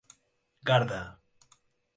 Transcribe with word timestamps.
guarda 0.69 0.99